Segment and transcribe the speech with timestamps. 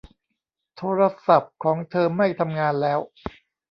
[0.77, 2.99] โทรศัพท์ของเธอไม่ทำงานแล้ว